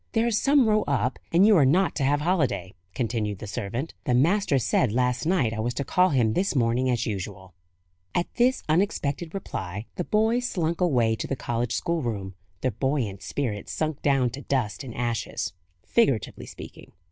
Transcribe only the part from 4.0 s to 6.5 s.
"the master said last night I was to call him